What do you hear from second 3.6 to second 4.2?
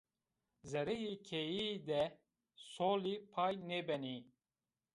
nêbenî